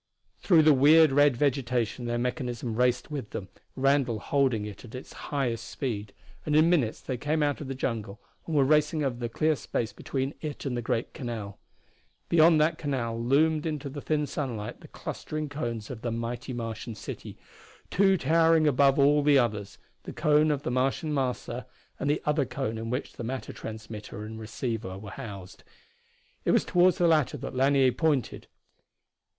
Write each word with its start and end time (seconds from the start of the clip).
Through 0.39 0.63
the 0.63 0.73
weird 0.73 1.11
red 1.11 1.37
vegetation 1.37 2.05
their 2.05 2.17
mechanism 2.17 2.75
raced 2.75 3.11
with 3.11 3.29
them, 3.29 3.49
Randall 3.75 4.17
holding 4.17 4.65
it 4.65 4.83
at 4.83 4.95
its 4.95 5.13
highest 5.29 5.69
speed, 5.69 6.11
and 6.43 6.55
in 6.55 6.71
minutes 6.71 7.01
they 7.01 7.17
came 7.17 7.43
out 7.43 7.61
of 7.61 7.67
the 7.67 7.75
jungle 7.75 8.19
and 8.47 8.55
were 8.55 8.63
racing 8.65 9.03
over 9.03 9.17
the 9.17 9.29
clear 9.29 9.55
space 9.55 9.93
between 9.93 10.33
it 10.41 10.65
and 10.65 10.75
the 10.75 10.81
great 10.81 11.13
canal. 11.13 11.59
Beyond 12.29 12.59
that 12.59 12.79
canal 12.79 13.21
loomed 13.23 13.67
into 13.67 13.89
the 13.89 14.01
thin 14.01 14.25
sunlight 14.25 14.81
the 14.81 14.87
clustering 14.87 15.49
cones 15.49 15.91
of 15.91 16.01
the 16.01 16.09
mighty 16.09 16.51
Martian 16.51 16.95
city, 16.95 17.37
two 17.91 18.17
towering 18.17 18.65
above 18.65 18.97
all 18.97 19.21
the 19.21 19.37
others 19.37 19.77
the 20.01 20.13
cone 20.13 20.49
of 20.49 20.63
the 20.63 20.71
Martian 20.71 21.13
Master 21.13 21.67
and 21.99 22.09
the 22.09 22.23
other 22.25 22.43
cone 22.45 22.79
in 22.79 22.89
which 22.89 23.09
was 23.09 23.17
the 23.17 23.23
matter 23.23 23.53
transmitter 23.53 24.23
and 24.23 24.39
receiver. 24.39 24.99
It 26.43 26.49
was 26.51 26.65
toward 26.65 26.95
the 26.95 27.07
latter 27.07 27.37
that 27.37 27.53
Lanier 27.53 27.91
pointed. 27.91 28.47